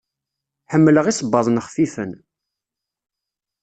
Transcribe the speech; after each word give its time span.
Ḥemmleɣ 0.71 1.05
isebbaḍen 1.07 1.61
xfifen. 1.67 2.11